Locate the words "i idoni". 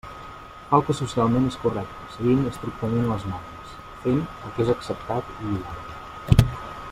5.49-6.57